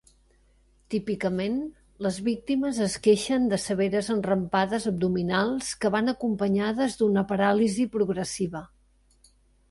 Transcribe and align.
Típicament, 0.91 1.57
les 2.05 2.15
víctimes 2.27 2.79
es 2.85 2.95
queixen 3.07 3.43
de 3.51 3.59
severes 3.63 4.09
enrampades 4.15 4.87
abdominals 4.91 5.69
que 5.83 5.91
van 5.97 6.13
acompanyades 6.13 6.97
d'una 7.03 7.25
paràlisi 7.33 7.85
progressiva. 7.97 8.63